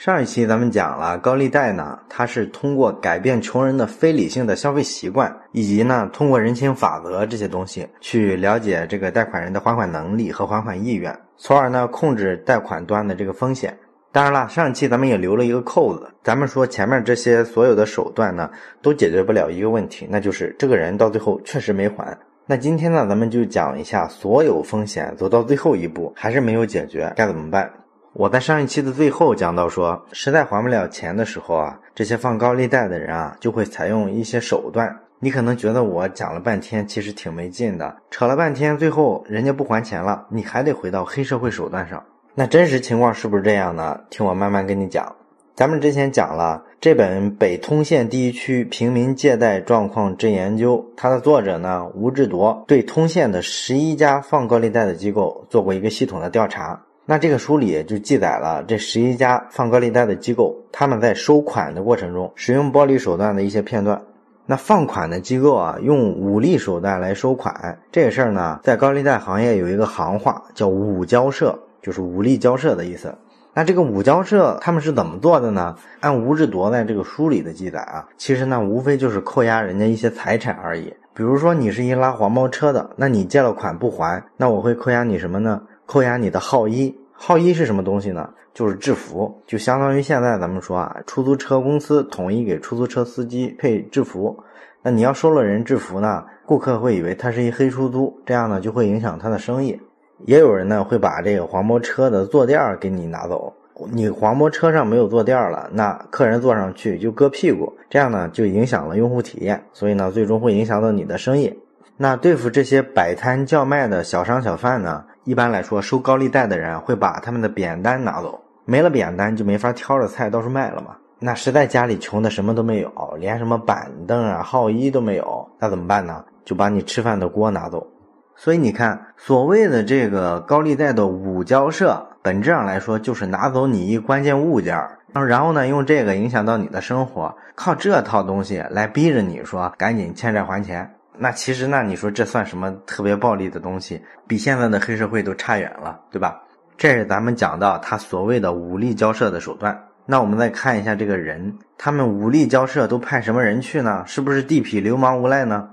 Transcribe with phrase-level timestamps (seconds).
[0.00, 13.76] 上一期咱们讲了高利贷呢，它是通过改变穷人的非理性的消费习惯，以及呢通过人情法则这些东西去了解这个贷款人的还款能力和还款意愿，从而呢控制贷款端的这个风险。
[14.10, 18.48] 当然了，上一期咱们也留了一个扣子，咱们说前面这些所有的手段呢
[18.80, 22.16] 都解决不了一个问题，那就是这个人到最后确实没还。
[22.46, 27.70] 那今天呢，咱们就讲一下所有风险走到最后一步还是没有解决该怎么办。
[28.12, 34.94] 我在上一期的最后讲到说，实在还不了钱的时候啊，这些放高利贷的人啊，就会采用一些手段。
[35.20, 42.02] 你可能觉得我讲了半天，其实挺没劲的，扯了半天，最后人家不还钱了，你还得回到黑社会手段上。
[42.34, 44.00] 那真实情况是不是这样呢？
[44.10, 45.14] 听我慢慢跟你讲。
[45.54, 56.80] 咱们之前讲了这本《北通县地区平民借贷状况真研究》，它的作者呢吴志铎对通县的十一家放高利贷的机构做过一个系统的调查。
[57.10, 64.00] 那这个书里就记载了这十一家放高利贷的机构，他们在收款的过程中使用暴力手段的一些片段。
[64.46, 73.12] 那放款的机构啊，用武力手段来收款，这个事儿呢，在高利贷行业有一个行话叫“武交涉”，就是武力交涉的意思。
[73.54, 75.74] 那这个武交涉他们是怎么做的呢？
[75.98, 80.94] 按吴志铎在这个书里的记载啊，其实呢，无非就是扣押人家一些财产而已。
[81.12, 85.60] 比如说你是一拉黄包车的，那你借了款不还，那我会扣押你什么呢？
[85.86, 86.96] 扣押你的号衣。
[87.22, 88.30] 号衣是什么东西呢？
[88.54, 94.34] 就是制服，就相当于现在咱们说啊，出租车公司统一给出租车司机配制服。
[94.82, 99.78] 那你要收了人制服呢，顾客会以为他是一黑出租，这样呢就会影响他的生意。
[100.24, 103.52] 也有人呢会把这个黄包车的坐垫给你拿走，
[103.92, 111.54] 你黄包车上没有坐垫了，那客人坐上去就硌屁股，这样呢就影响了用户体验，所以呢最终会影响到你的生意。
[111.98, 115.04] 那对付这些摆摊叫卖的小商小贩呢？
[115.24, 120.96] 一般来说，收高利贷的人会把他们的扁担拿走，没了扁担就没法挑着菜到处卖了嘛。
[121.18, 126.24] 那实在家里穷的什么都没有，连什么板凳啊、号衣都没有，那怎么办呢？
[126.44, 127.86] 就把你吃饭的锅拿走。
[128.34, 134.82] 所以你看，所谓的这个高利贷的五交涉，本质上来说就是拿走你一关键物件，
[135.12, 140.90] 然后呢，用这个影响到你的生活，靠这套东西来逼着你说赶紧欠债还钱。
[141.22, 144.00] 那其实，那你说这算什么特别暴力的东西？
[144.26, 146.40] 比现在的黑社会都差远了，对吧？
[146.78, 149.78] 这是咱们讲到他所谓的武力交涉的手段。
[150.06, 154.02] 那我们再看一下这个人，他们武力交涉都派什么人去呢？
[154.06, 155.68] 是不是地痞流氓无赖呢？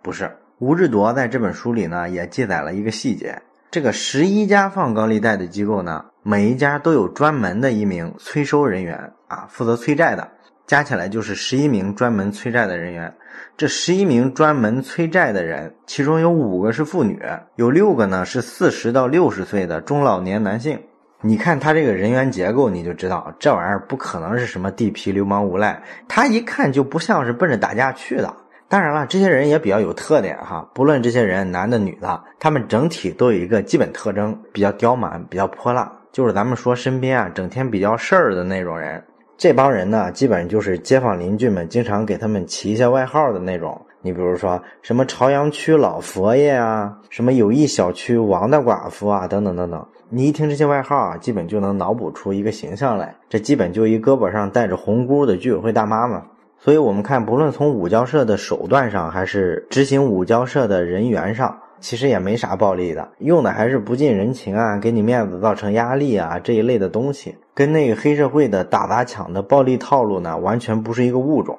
[0.00, 0.30] 不是。
[0.60, 10.30] 吴志铎在这本书里呢，也记载了一个细节：这个十一家放高利贷的机构呢，每一家都有专门的一名催收人员啊，负责催债的。
[10.66, 13.14] 加起来就是十一名专门催债的人员，
[13.56, 17.20] 这十一名专门催债的人，其中有五个是妇女，
[17.56, 20.80] 有六个呢是四十到六十岁的中老年男性。
[21.20, 28.34] 你看他这个人员结构，你就知道这玩意儿不可能是什么地痞流氓无赖，他一看就不像是奔着打架去的。
[28.68, 39.02] 当然了，这些人也比较有特点哈，不论这些人男的女的，他们整体都有一个基本特征，比较刁蛮，比较泼辣，就是咱们说身边啊整天比较事儿的那种人。
[39.36, 43.80] 这帮人呢，基本就是街坊邻居们经常给他们起一些外号的那种。
[44.00, 49.86] 你比如说什么朝阳区老佛爷啊，什么友谊小区王大寡妇啊，等等等等。
[50.08, 53.14] 你一听这些外号啊，基本就能脑补出一个形象来。
[53.28, 56.22] 这基本就一胳膊上带着红箍的居委会大妈嘛。
[56.58, 61.58] 所以我们看，不论从五交社的手段上，还是执行五交社的人员上。
[61.80, 71.56] 其实也没啥暴力的，用的还是不近人情啊，给你面子造成压力啊这一类的东西，跟那个黑社会的打砸抢的暴力套路呢，完全不是一个物种。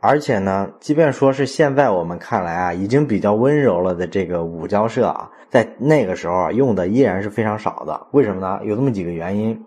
[0.00, 8.08] 而且呢，即便说是现在我们看来啊，已经比较温柔了的这个五交社啊，在那个时候啊用的依然是非常少的。
[8.10, 8.58] 为什么呢？
[8.64, 9.64] 有这么几个原因。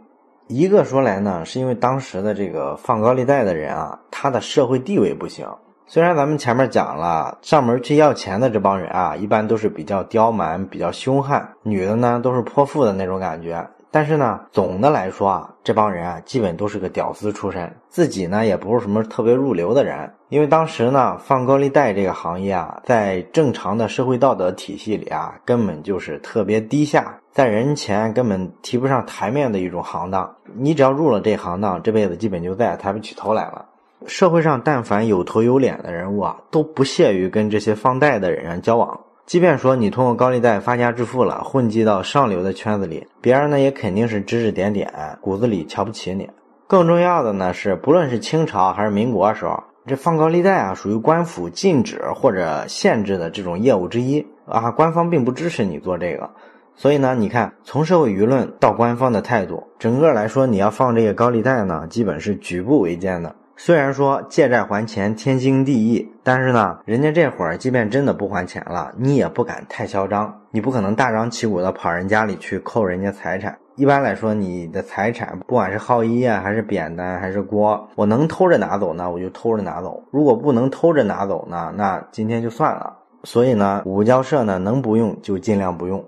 [0.48, 5.48] 一个说来呢，是因为当时的这个放高利贷的人啊，他的社会地位不行。
[5.88, 13.66] 虽然咱们前面讲了，上门去要钱的这帮人啊，一般都是比较刁蛮、比较凶悍，女的呢都是泼妇的那种感觉。
[13.96, 20.12] 但是呢，总的来说啊，这帮人啊，基本都是个屌丝出身，自己呢也不是什么特别入流的人。
[20.28, 30.30] 因为当时呢，放高利贷这个行业啊，在正常的社会道德体系里啊，根本就是特别低下，在人前根本提不上台面的一种行当。
[30.58, 33.64] 你只要入了这行当，这辈子基本就再也抬不起头来了。
[34.08, 39.00] 社会上但凡有头有脸的人物啊，都不屑于跟这些放贷的人交往。
[39.26, 44.88] 即便说你通过高利贷发家致富了，混迹到上流的圈子里，别人呢也肯定是指指点点，
[45.20, 46.30] 骨子里瞧不起你。
[46.68, 56.30] 更重要的呢是，不论是清朝还是民国时候，这放高利贷啊，属于官府禁止或者限制的这种业务之一啊，官方并不支持你做这个。
[56.76, 63.36] 所以呢，你看从社会舆论到官方的态度，整个来说，你要放这个高利贷呢，基本是举步维艰的。
[63.58, 73.58] 虽然说借债还钱天经地义，但是呢，人家这会儿即便真的不还钱了，你也不敢太嚣张，你不可能大张旗鼓的跑人家里去扣人家财产。
[73.76, 82.98] 一般来说，你的财产不管是号衣啊，还是扁担，还是锅，我能偷着拿走呢，我就偷着拿走；如果不能偷着拿走呢，那今天就算了。
[83.24, 86.04] 所以呢，五交社呢，能不用就尽量不用。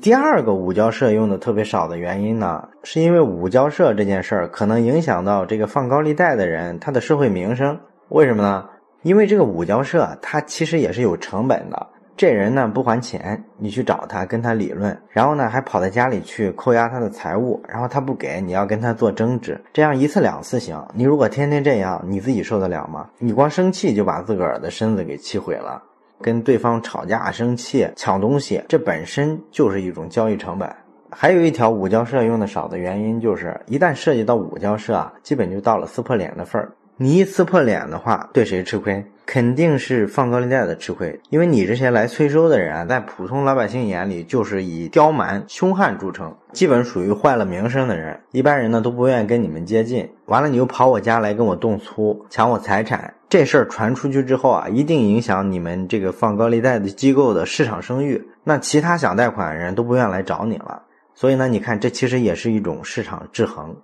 [0.00, 7.76] 第二个五交社用的特别少的原因呢，是因为五交社这件事儿可能影响到这个放高利贷的人他的社会名声。
[8.08, 8.64] 为什么呢？
[9.02, 11.88] 因为这个五交社它其实也是有成本的。
[12.16, 20.80] 这人呢不还钱，你去找他跟他理论，然后呢还跑到家里去扣押他的财物，然后他不给，你要跟他做争执，这样一次两次行。
[20.94, 23.08] 你如果天天这样，你自己受得了吗？
[23.18, 25.82] 你光生气就把自个儿的身子给气毁了。
[26.22, 30.72] 跟对方吵架、生气、抢东西，这本身就是一种交易成本。
[31.10, 36.72] 还有一条五交社用的少的原因，就是一旦涉及到五交社啊，基本就到了撕破脸的份儿。
[36.96, 39.04] 你一撕破脸的话，对谁吃亏？
[39.24, 48.18] 肯定是放高利贷的吃亏，因为你这些来催收的人啊，在普通老百姓眼里就是以刁蛮凶悍著称，基本属于坏了名声的人。
[48.32, 50.08] 一般人呢都不愿意跟你们接近。
[50.26, 58.22] 完了，你又跑我家来跟我动粗，抢我财产，这事儿传出去之后啊，一定影响你们这个放高利贷的机构的市场声誉。
[58.44, 60.82] 那其他想贷款的人都不愿来找你了。
[61.14, 63.74] 所以呢，你看这其实也是一种市场制衡。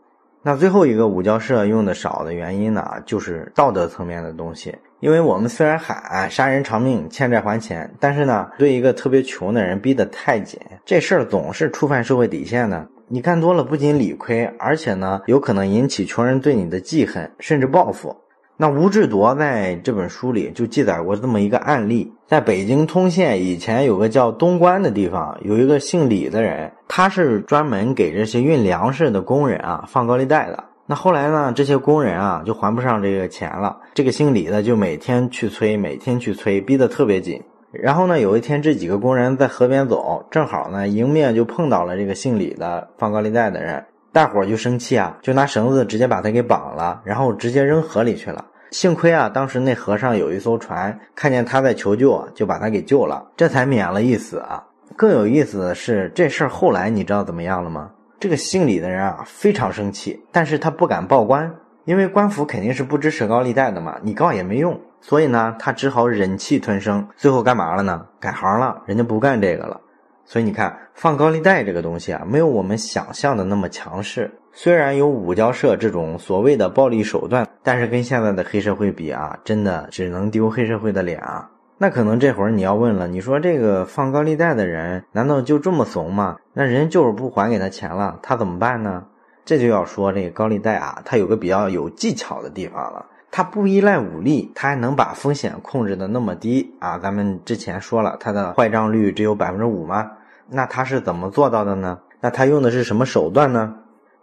[0.43, 4.77] 那最后一个五交社用的少的原因呢，就是道德层面的东西。
[5.01, 12.87] 因为我们虽然喊杀人偿命、欠债还钱，但是呢，对一个特别穷的人逼得太紧，这事儿总是触犯社会底线的。
[13.09, 18.15] 你干多了，不仅理亏，而且呢，有可能引起穷人对你的记恨，甚至报复。
[18.61, 30.65] 那吴志铎在这本书里就记载过这么一个案例：在北京通县以前有个叫东关的地方，有一个姓李的人，他是专门给这些运粮食的工人啊放高利贷的。
[30.87, 31.53] 那后来呢？
[31.55, 33.77] 这些工人啊就还不上这个钱了。
[33.95, 37.41] 这个姓李的就每天去催，每天去催，逼得特别紧。
[37.71, 43.85] 然后呢，有一天这几个工人在河边走，正好呢迎面就碰到了这个姓李的放高利贷的人。
[44.13, 48.45] 大伙儿就生气啊，就拿绳子直接把他给绑了，然后直接扔河里去了。
[48.71, 54.65] 幸亏啊，当时那河上有一艘船，看见他在求救啊，就把他给救了，这才免了一死啊。
[54.97, 57.91] 更有意思的是，这事儿后来你知道怎么样了吗？
[58.19, 61.55] 这个姓李的人啊，非常生气，但是他不敢报官，
[61.85, 68.07] 因为官府肯定是不支持高利贷的嘛，你告也没用，所以呢，他只好忍气吞声，最后干嘛了呢？
[68.19, 69.81] 改行了，人家不干这个了。
[70.31, 74.31] 所以你看，放高利贷这个东西啊，没有我们想象的那么强势。
[74.53, 81.51] 虽然有五交社这种所谓的暴力手段，但是跟现在的黑社会比啊，真的只能丢黑社会的脸啊。
[81.79, 86.37] 那可能这会儿你要问了，你说这个放高利贷的人难道就这么怂吗？
[86.53, 89.03] 那人就是不还给他钱了，他怎么办呢？
[89.47, 96.99] 这就要说这个高利贷啊，它有个比较有技巧的地方了，它不依赖武力，它还能把风险控制的那么低啊。
[96.99, 100.11] 咱们之前说了，它的坏账率只有百分之五吗？
[100.51, 101.99] 那他是怎么做到的呢？
[102.21, 103.75] 那他用的是什么手段呢？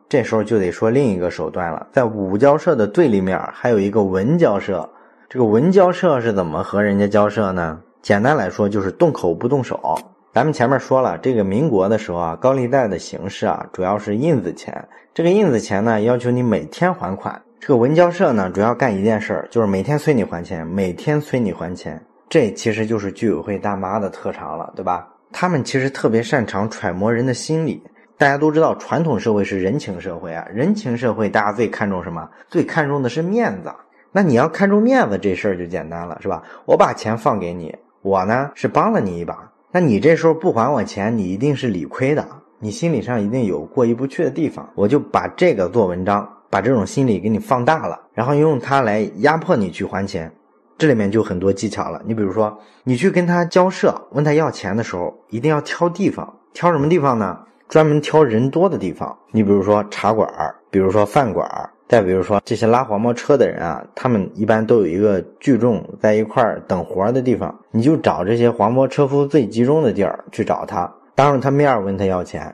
[0.10, 4.88] 这时候就得说另一个手段了，在武交社的对立面还有一个文交社。
[5.28, 7.80] 这个文交社是怎么和人家交涉呢？
[8.02, 9.98] 简单来说就是动口不动手。
[10.34, 14.88] 咱们前面说了，这个民国的时候啊，高利贷的形式啊，主要是印子钱。
[15.14, 17.42] 这个印子钱呢，要求你每天还款。
[17.60, 22.00] 这个文交社呢，主要干一件事儿，就是每天催你还钱，每天催你还钱。
[22.30, 25.08] 这其实就是居委会大妈的特长了，对吧？
[25.38, 27.84] 他们其实特别擅长揣摩人的心理。
[28.18, 32.26] 大家都知道，传统社会是人情社会啊，人情社会大家最看重什么？
[32.48, 33.70] 最看重的是面子。
[34.14, 36.42] 那你要看重面子这事儿就简单了，是吧？
[36.64, 39.52] 我把钱放给你，我呢是帮了你一把。
[39.74, 42.26] 那你这时候不还我钱，你一定是理亏的，
[42.60, 44.70] 你心理上一定有过意不去的地方。
[44.74, 50.32] 我就把这个做文章，把这种心理给你放大了，然后用它来压迫你去还钱。
[50.78, 52.02] 这里面就很多技巧了。
[52.06, 57.40] 你比如说，你去跟他交涉，问他要钱的时候，一定要挑地方，挑什么地方呢？
[57.68, 59.18] 专门挑人多的地方。
[59.32, 72.54] 你比如说茶馆儿比如说饭馆儿再比如说这些拉黄包车的人啊，他们一般都有一个聚众在一块儿等活儿的地方，你就找这些黄包车夫最集中的地儿去找他，当着他面问他要钱。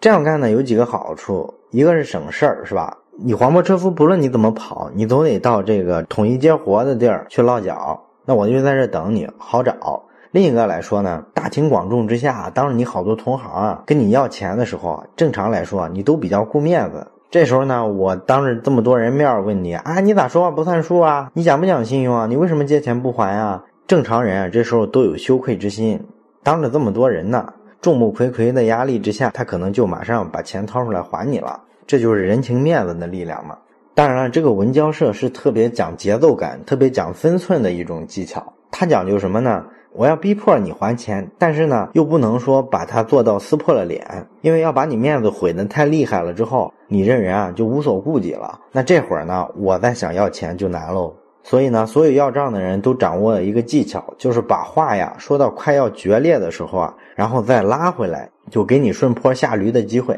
[0.00, 2.96] 这样干呢有几个好处，一个是省事儿，是吧？
[3.22, 10.02] 你黄包车夫不论你怎么跑，你总得到这个统一接活的地儿去落脚，那我就在这等你，好找。
[10.30, 17.06] 另一个来说呢，大庭广众之下，当着你好多同行啊跟你要钱的时候，正常来说啊你都比较顾面子。
[17.30, 21.30] 这时候呢，我当着这么多人面问你啊，你咋说话不算数啊？
[21.34, 22.26] 你讲不讲信用啊？
[22.26, 23.62] 你为什么借钱不还啊？
[23.86, 26.02] 正常人啊，这时候都有羞愧之心，
[26.42, 31.60] 当着这么多人呢，众目睽睽的压力之下，他可能就马上把钱掏出来还你了。
[31.90, 33.58] 这就是人情面子的力量嘛。
[33.96, 38.40] 当然了，这个文交社是特别讲节奏感、特别讲分寸的一种技巧。
[38.70, 39.64] 它讲究什么呢？
[39.92, 44.06] 我要逼迫你还钱，但是呢，又不能说把它做到撕破了脸，
[44.40, 48.60] 因为要把你面子毁得太厉害了之后，你这人啊就无所顾忌了。
[48.70, 51.12] 那这会儿呢，我再想要钱就难喽。
[51.42, 60.16] 所以呢，所有要账的人都掌握了一个技巧，就是把话呀说到快要决裂的时候啊，然后再拉回来，就给你顺坡下驴的机会。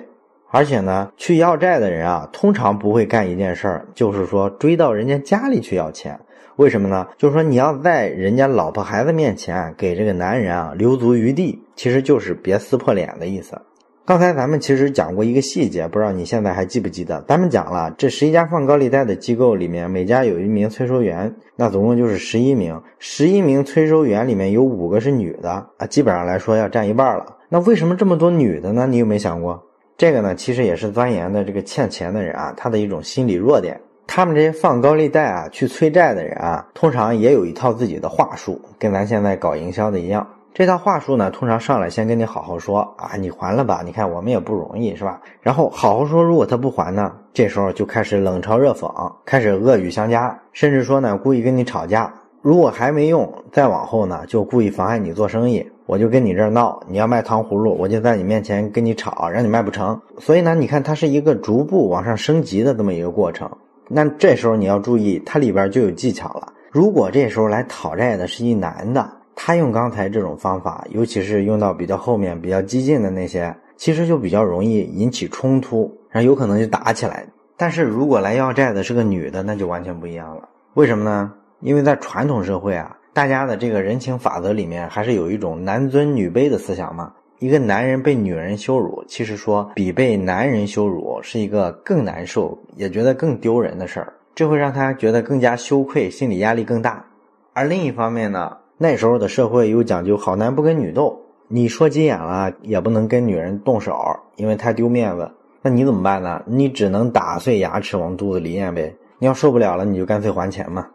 [0.52, 6.20] 而且呢，去要债的人啊，通常不会干一件事儿，就是说追到人家家里去要钱。
[6.56, 7.08] 为什么呢？
[7.16, 13.58] 就是说你要在人家老婆孩子面前给这个男人啊留足余地，其实就是别撕破脸的意思。
[14.04, 17.22] 刚才咱们其实讲过一个细节，不知道你现在还记不记得？
[17.26, 22.78] 咱们讲了，这十一家放高利贷的机构里面，每家有一名催收员，那总共就是十一名。
[22.98, 27.38] 十一名催收员里面有五个是女的啊，基本上来说要占一半了。
[27.48, 28.86] 那为什么这么多女的呢？
[28.86, 29.62] 你有没有想过？
[29.96, 33.80] 这个呢，其实也是钻研的这个欠钱的人啊，他的一种心理弱点。
[34.06, 40.26] 他们这些放高利贷啊、去催债的人啊，通常也有一套自己的话术，跟咱现在搞营销的一样。
[40.52, 43.80] 这套话术呢，通常上来先跟你好好说啊，你还了吧？
[43.82, 45.20] 你看我们也不容易，是吧？
[45.40, 52.12] 然后好好说，如果他不还呢，这时候就开始冷嘲热讽，开始恶语相加，甚至说呢，故意跟你吵架。
[52.42, 55.64] 如果还没用，再往后呢，就故意妨碍你做生意。
[55.86, 60.00] 我就跟你这儿闹，你要卖糖葫芦，我就在你面前跟你吵，让你卖不成。
[60.18, 63.48] 所以呢，你看它是一个逐步往上升级的这么一个过程。
[63.88, 66.52] 那这时候你要注意，它里边就有技巧了。
[66.70, 77.24] 如果这时候来讨债的是一男的，他用刚才这种方法，尤其是用到比较后面、比较激进的那些，其实就比较容易引起冲突，然后有可能就打起来。
[77.56, 80.48] 但是如果来要债的是个女的，那就完全不一样了。
[80.74, 81.32] 为什么呢？
[81.62, 82.96] 因为在传统社会啊。
[83.14, 87.12] 大家的这个人情法则里面，还是有一种男尊女卑的思想嘛。
[87.40, 97.04] 一个男人被女人羞辱，其实说比被男人羞辱是一个更难受，也觉得更丢人的事儿，这会让他觉得更加羞愧，心理压力更大。
[97.52, 103.94] 而另一方面呢，那时候的社会又讲究好男不跟女斗，你说急眼了也不能跟女人动手，
[104.36, 105.30] 因为太丢面子。
[105.60, 106.42] 那你怎么办呢？
[106.46, 108.94] 你只能打碎牙齿往肚子里咽呗。
[109.18, 110.86] 你要受不了了，你就干脆还钱嘛。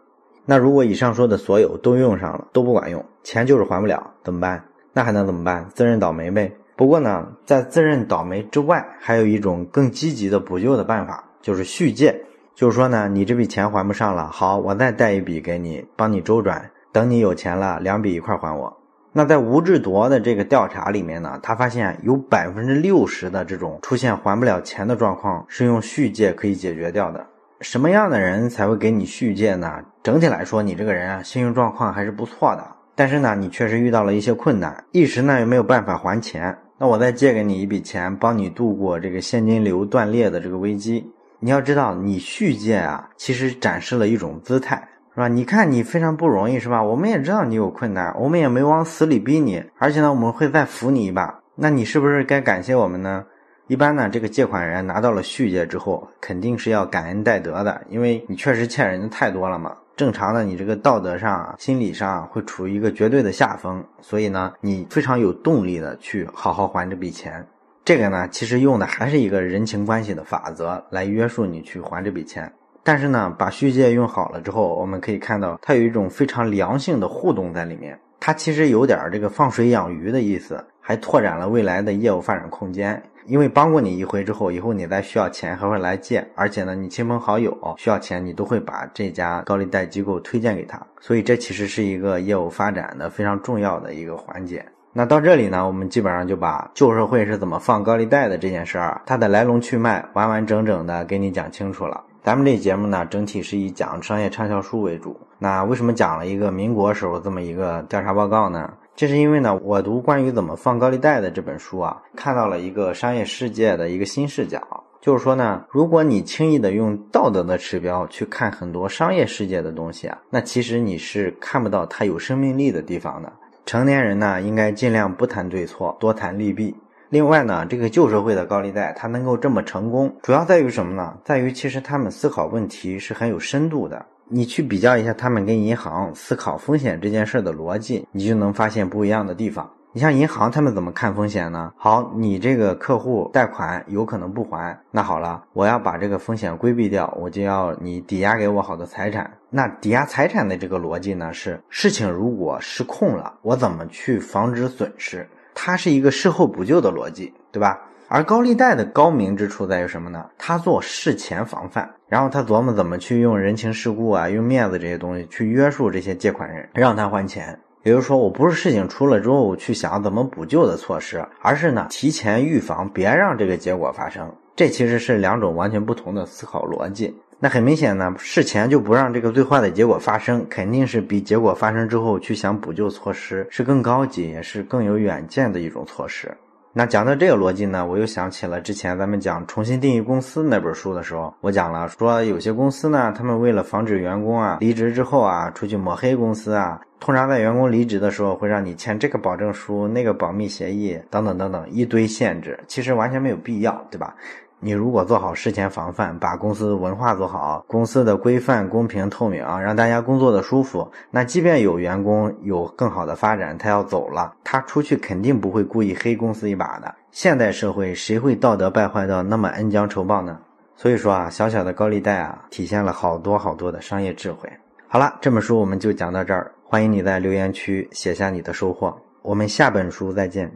[0.50, 4.64] 那如果以上说的所有都用上了，都不管用，钱就是还不了，怎么办？
[4.94, 5.68] 那还能怎么办？
[5.74, 6.50] 自认倒霉呗。
[6.74, 12.18] 不过呢，在自认倒霉之外，还有一种更积极的补救的办法，就是续借。
[12.54, 18.74] 就是说呢，你这笔钱还不上了，好，我再贷一笔给你，帮你周转，等你有钱了，两笔一块还我。
[19.12, 27.26] 那在吴志铎的这个调查里面呢，他发现有百分之六十的这种出现还不了钱的状况，是用续借可以解决掉的。
[27.60, 29.80] 什么样的人才会给你续借呢？
[30.02, 32.64] 整体来说，你这个人啊，信用状况还是不错的。
[32.94, 36.56] 但是呢，你确实遇到了一些困难，一时呢又没有办法还钱。
[36.78, 41.04] 那我再借给你一笔钱，帮你度过这个现金流断裂的这个危机。
[41.40, 45.26] 你要知道，你续借啊，其实展示了一种姿态，是吧？
[45.26, 46.80] 你看你非常不容易，是吧？
[46.80, 51.40] 我们也知道你有困难，我们也没往死里逼你，而且呢，我们会再扶你一把。
[51.56, 53.24] 那你是不是该感谢我们呢？
[53.68, 59.76] 一般呢，这个借款人拿到了续借之后，肯定是要感恩戴德的，因为你确实欠人的太多了嘛。
[59.94, 67.46] 正常的，你这个道德上、心理上会处于一个绝对的下风，所以呢，你非常有动力的去好好还这笔钱。
[67.84, 72.50] 这个呢，其实用的还是一个人情关系的法则来约束你去还这笔钱。
[72.82, 83.02] 但是呢，把续借用好了之后，我们可以看到它有一种非常良性的互动在里面，它其实有点这个放水养鱼的意思，还拓展了未来的业务发展空间。
[83.26, 94.64] 因为帮过你一回之后，以后你再需要钱还会来借，而且呢，你亲朋好友需要钱，你都会把这家高利贷机构推荐给他，所以这其实是一个业务发展的非常重要的一个环节。
[94.94, 102.02] 那到这里呢，我们基本上就把旧社会是怎么放高利贷的这件事儿，它的来龙去脉完完整整的给你讲清楚了。
[102.22, 105.18] 咱们这节目呢，整体是以讲商业畅销书为主。
[105.38, 108.74] 那为什么讲了一个民国时候这么一个调查报告呢？
[108.96, 114.60] 这是因为呢，我读关于怎么放高利贷的这本书啊，看到了一个商业世界的一个新视角，
[115.00, 123.32] 就是说呢，如果你轻易的用道德的指标去看很多商业世界的东西啊，那其实你是看不到它有生命力的地方的。
[123.64, 126.74] 成年人呢，应该尽量不谈对错，多谈利弊。
[127.10, 131.16] 另外呢，这个旧社会的高利贷它能够这么成功，主要在于什么呢？
[131.24, 134.04] 在于其实他们思考问题是很有深度的。
[134.28, 139.70] 你去比较一下他们跟银行思考风险这件事的逻辑，你就能发现不一样的地方。
[139.94, 141.72] 你像银行，他们怎么看风险呢？
[141.78, 149.30] 好，你这个客户贷款有可能不还，那好了，我要把这个风险规避掉，我就要你抵押给我好的财产。
[149.48, 155.26] 那抵押财产的这个逻辑呢，是事情如果失控了，我怎么去防止损失？
[155.60, 157.76] 它是一个事后补救的逻辑，对吧？
[158.06, 160.24] 而高利贷的高明之处在于什么呢？
[160.38, 167.58] 他做事前防范，然后他琢磨怎么去用人情世故啊，用面子这些东西去约束这些借款人，让他还钱。
[167.82, 174.32] 也就是说，我不是事情出了之后去想怎么补救的措施，而是呢提前预防，别让这个结果发生。
[174.54, 177.16] 这其实是两种完全不同的思考逻辑。
[177.40, 186.36] 那很明显呢，事前就不让这个最坏的结果发生，肯定是比结果发生之后去想补救措施是更高级，也是更有远见的一种措施。
[186.72, 204.14] 那讲到这个逻辑呢，我又想起了之前咱们讲重新定义公司那本书的时候，我讲了说有些公司呢，他们为了防止员工啊离职之后啊出去抹黑公司啊，通常在员工离职的时候会让你签这个保证书、那个保密协议等等等等一堆限制，其实完全没有必要，对吧？
[204.60, 216.94] 你如果做好事前防范，把公司文化做好，公司的规范公平透明，让大家工作的舒服，那即便有员工有更好的发展，他要走了，他出去肯定不会故意黑公司一把的。
[217.12, 220.38] 现代社会谁会道德败坏到那么恩将仇报呢？
[220.76, 224.50] 所以说啊，小小的高利贷啊，体现了好多好多的商业智慧。
[224.88, 230.50] 好了，这本书我们就讲到这儿，欢迎你在留言区写下你的收获，我们下本书再见。